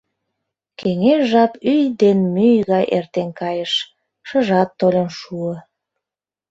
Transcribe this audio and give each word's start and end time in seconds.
Кеҥеж 0.79 1.21
жап 1.31 1.53
ӱй 1.73 1.83
ден 2.01 2.19
мӱй 2.33 2.57
гай 2.71 2.85
эртен 2.97 3.29
кайыш, 3.39 3.73
шыжат 4.27 4.69
толын 4.79 5.07
шуо. 5.19 5.53